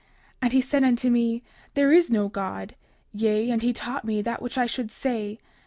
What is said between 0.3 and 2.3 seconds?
And he said unto me: There is no